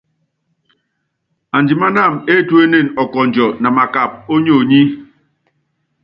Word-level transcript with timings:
Andimanámɛ 1.57 2.17
étuénene 2.33 2.93
ɔkɔndjɔ 3.03 3.45
na 3.61 3.67
makap 3.77 4.11
ó 4.31 4.35
nyonyi. 4.45 4.81